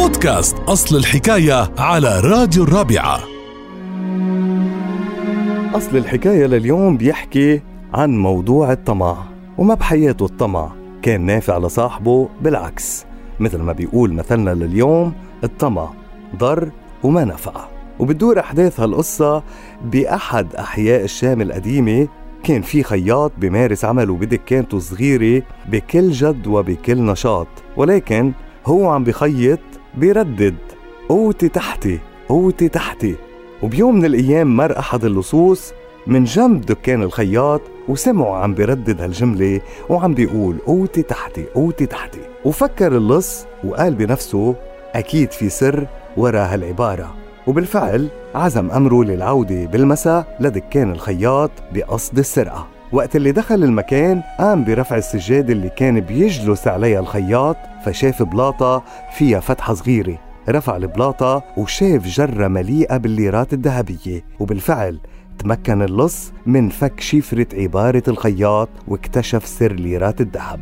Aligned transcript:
بودكاست 0.00 0.56
أصل 0.58 0.96
الحكاية 0.96 1.70
على 1.78 2.20
راديو 2.20 2.64
الرابعة. 2.64 3.20
أصل 5.74 5.96
الحكاية 5.96 6.46
لليوم 6.46 6.96
بيحكي 6.96 7.60
عن 7.94 8.18
موضوع 8.18 8.72
الطمع 8.72 9.16
وما 9.58 9.74
بحياته 9.74 10.24
الطمع 10.24 10.72
كان 11.02 11.20
نافع 11.20 11.58
لصاحبه 11.58 12.28
بالعكس. 12.42 13.04
مثل 13.40 13.58
ما 13.58 13.72
بيقول 13.72 14.12
مثلنا 14.12 14.50
لليوم 14.50 15.12
الطمع 15.44 15.90
ضر 16.36 16.70
وما 17.02 17.24
نفع. 17.24 17.68
وبتدور 17.98 18.40
أحداث 18.40 18.80
هالقصة 18.80 19.42
بأحد 19.84 20.54
أحياء 20.54 21.04
الشام 21.04 21.40
القديمة. 21.40 22.08
كان 22.42 22.62
في 22.62 22.82
خياط 22.82 23.32
بمارس 23.38 23.84
عمله 23.84 24.14
بدكانته 24.14 24.78
صغيرة 24.78 25.42
بكل 25.68 26.10
جد 26.10 26.46
وبكل 26.46 27.02
نشاط 27.02 27.48
ولكن 27.76 28.32
هو 28.66 28.90
عم 28.90 29.04
بخيط 29.04 29.58
بيردد 29.94 30.56
قوتي 31.08 31.48
تحتي 31.48 31.98
قوتي 32.28 32.68
تحتي. 32.68 33.16
وبيوم 33.62 33.96
من 33.96 34.04
الأيام 34.04 34.56
مر 34.56 34.78
أحد 34.78 35.04
اللصوص 35.04 35.72
من 36.06 36.24
جنب 36.24 36.66
دكان 36.66 37.02
الخياط 37.02 37.60
وسمعوا 37.88 38.36
عم 38.36 38.54
بيردد 38.54 39.00
هالجملة 39.00 39.60
وعم 39.88 40.14
بيقول 40.14 40.58
قوتي 40.66 41.02
تحتي 41.02 41.44
قوتي 41.44 41.86
تحتي. 41.86 42.20
وفكر 42.44 42.96
اللص 42.96 43.46
وقال 43.64 43.94
بنفسه 43.94 44.54
أكيد 44.94 45.32
في 45.32 45.48
سر 45.48 45.86
ورا 46.16 46.40
هالعبارة. 46.40 47.14
وبالفعل 47.46 48.08
عزم 48.34 48.70
أمره 48.70 49.04
للعودة 49.04 49.66
بالمساء 49.66 50.36
لدكان 50.40 50.90
الخياط 50.90 51.50
بقصد 51.72 52.18
السرقة. 52.18 52.66
وقت 52.92 53.16
اللي 53.16 53.32
دخل 53.32 53.64
المكان 53.64 54.22
قام 54.38 54.64
برفع 54.64 54.96
السجادة 54.96 55.52
اللي 55.52 55.68
كان 55.68 56.00
بيجلس 56.00 56.68
عليها 56.68 57.00
الخياط 57.00 57.56
فشاف 57.84 58.22
بلاطة 58.22 58.82
فيها 59.12 59.40
فتحة 59.40 59.74
صغيرة. 59.74 60.18
رفع 60.48 60.76
البلاطة 60.76 61.42
وشاف 61.56 62.06
جرة 62.06 62.48
مليئة 62.48 62.96
بالليرات 62.96 63.52
الذهبية 63.52 64.24
وبالفعل 64.40 64.98
تمكن 65.38 65.82
اللص 65.82 66.32
من 66.46 66.68
فك 66.68 67.00
شفرة 67.00 67.46
عبارة 67.54 68.02
الخياط 68.08 68.68
واكتشف 68.88 69.46
سر 69.46 69.72
ليرات 69.72 70.20
الذهب. 70.20 70.60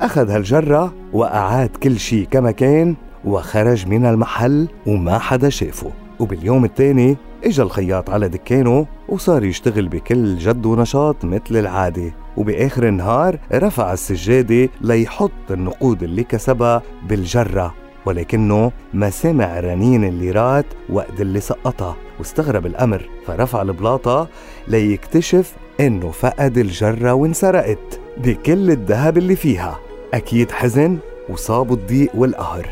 أخذ 0.00 0.30
هالجرة 0.30 0.94
وأعاد 1.12 1.68
كل 1.68 1.98
شيء 1.98 2.26
كما 2.30 2.50
كان 2.50 2.94
وخرج 3.24 3.86
من 3.86 4.06
المحل 4.06 4.68
وما 4.86 5.18
حدا 5.18 5.48
شافه. 5.48 5.90
وباليوم 6.20 6.64
الثاني 6.64 7.16
إجا 7.44 7.62
الخياط 7.62 8.10
على 8.10 8.28
دكانه 8.28 8.86
وصار 9.08 9.44
يشتغل 9.44 9.88
بكل 9.88 10.38
جد 10.38 10.66
ونشاط 10.66 11.24
مثل 11.24 11.56
العادة 11.56 12.12
وبآخر 12.36 12.88
النهار 12.88 13.38
رفع 13.52 13.92
السجادة 13.92 14.68
ليحط 14.80 15.30
النقود 15.50 16.02
اللي 16.02 16.24
كسبها 16.24 16.82
بالجرة 17.08 17.74
ولكنه 18.06 18.72
ما 18.94 19.10
سمع 19.10 19.60
رنين 19.60 20.04
الليرات 20.04 20.66
وقت 20.90 21.20
اللي 21.20 21.40
سقطها 21.40 21.96
واستغرب 22.18 22.66
الأمر 22.66 23.08
فرفع 23.26 23.62
البلاطة 23.62 24.28
ليكتشف 24.68 25.52
إنه 25.80 26.10
فقد 26.10 26.58
الجرة 26.58 27.12
وانسرقت 27.12 28.00
بكل 28.16 28.70
الذهب 28.70 29.18
اللي 29.18 29.36
فيها. 29.36 29.78
أكيد 30.14 30.50
حزن 30.50 30.98
وصابه 31.28 31.74
الضيق 31.74 32.10
والقهر 32.14 32.68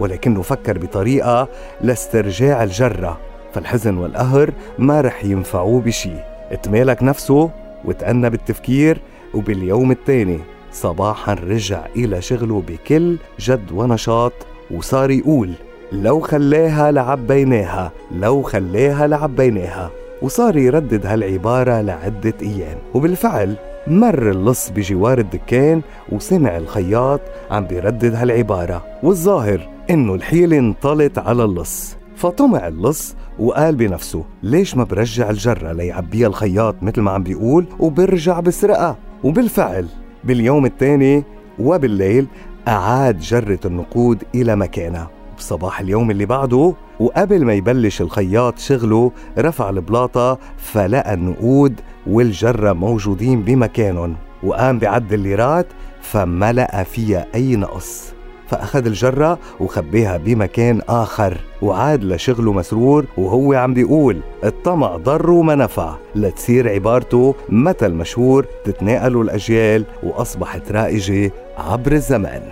ولكنه 0.00 0.42
فكر 0.42 0.78
بطريقة 0.78 1.48
لاسترجاع 1.80 2.62
الجرة. 2.62 3.31
فالحزن 3.54 3.96
والقهر 3.96 4.50
ما 4.78 5.00
رح 5.00 5.24
ينفعوه 5.24 5.80
بشي. 5.80 6.12
اتمالك 6.50 7.02
نفسه 7.02 7.50
وتأنى 7.84 8.30
بالتفكير 8.30 9.00
وباليوم 9.34 9.90
الثاني 9.90 10.38
صباحا 10.72 11.34
رجع 11.34 11.86
إلى 11.96 12.22
شغله 12.22 12.62
بكل 12.68 13.16
جد 13.40 13.72
ونشاط 13.72 14.32
وصار 14.70 15.10
يقول 15.10 15.52
لو 15.92 16.20
خلاها 16.20 16.90
لعبيناها 16.90 17.92
لو 18.10 18.42
خلاها 18.42 19.06
لعبيناها 19.06 19.90
وصار 20.22 20.56
يردد 20.56 21.06
هالعبارة 21.06 21.80
لعدة 21.80 22.34
أيام. 22.42 22.78
وبالفعل 22.94 23.56
مر 23.86 24.30
اللص 24.30 24.70
بجوار 24.70 25.18
الدكان 25.18 25.82
وسمع 26.12 26.56
الخياط 26.56 27.20
عم 27.50 27.64
بيردد 27.66 28.14
هالعبارة. 28.14 28.84
والظاهر 29.02 29.68
إنه 29.90 30.14
الحيلة 30.14 30.58
انطلت 30.58 31.18
على 31.18 31.44
اللص. 31.44 31.96
فطمع 32.22 32.68
اللص 32.68 33.14
وقال 33.38 33.76
بنفسه 33.76 34.24
ليش 34.42 34.76
ما 34.76 34.84
برجع 34.84 35.30
الجرة 35.30 35.72
ليعبيها 35.72 36.26
الخياط 36.26 36.82
مثل 36.82 37.00
ما 37.00 37.10
عم 37.10 37.22
بيقول 37.22 37.66
وبرجع 37.78 38.40
بسرقها 38.40 38.96
وبالفعل 39.24 39.86
باليوم 40.24 40.66
الثاني 40.66 41.24
وبالليل 41.58 42.26
أعاد 42.68 43.18
جرة 43.18 43.58
النقود 43.64 44.24
إلى 44.34 44.56
مكانها. 44.56 45.10
بصباح 45.38 45.80
اليوم 45.80 46.10
اللي 46.10 46.26
بعده 46.26 46.74
وقبل 47.00 47.44
ما 47.44 47.52
يبلش 47.52 48.00
الخياط 48.00 48.58
شغله 48.58 49.12
رفع 49.38 49.70
البلاطة 49.70 50.38
فلقى 50.56 51.14
النقود 51.14 51.80
والجرة 52.06 52.72
موجودين 52.72 53.42
بمكانهم. 53.42 54.16
وقام 54.42 54.78
بعد 54.78 55.12
الليرات 55.12 55.66
فما 56.00 56.52
لقى 56.52 56.84
فيها 56.84 57.26
أي 57.34 57.56
نقص. 57.56 58.12
فأخذ 58.52 58.86
الجرة 58.86 59.38
وخبيها 59.60 60.16
بمكان 60.16 60.80
آخر 60.88 61.38
وعاد 61.62 62.04
لشغله 62.04 62.52
مسرور 62.52 63.04
وهو 63.16 63.52
عم 63.52 63.74
بيقول 63.74 64.20
الطمع 64.44 64.96
ضر 64.96 65.30
وما 65.30 65.54
نفع 65.54 65.96
لتصير 66.14 66.68
عبارته 66.68 67.34
مثل 67.48 67.92
مشهور 67.92 68.46
تتناقله 68.64 69.22
الأجيال 69.22 69.84
وأصبحت 70.02 70.72
رائجة 70.72 71.32
عبر 71.58 71.92
الزمان. 71.92 72.42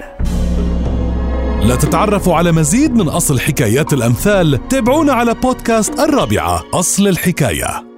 لتتعرفوا 1.62 2.34
على 2.34 2.52
مزيد 2.52 2.94
من 2.94 3.08
أصل 3.08 3.40
حكايات 3.40 3.92
الأمثال 3.92 4.68
تابعونا 4.68 5.12
على 5.12 5.34
بودكاست 5.34 5.98
الرابعة 5.98 6.62
أصل 6.74 7.08
الحكاية. 7.08 7.89